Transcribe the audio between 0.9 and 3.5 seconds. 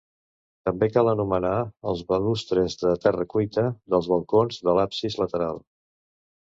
cal anomenar els balustres de terra